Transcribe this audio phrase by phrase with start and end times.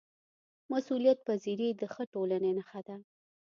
[0.71, 2.95] مسؤلیتپذیري د ښه ټولنې نښه ده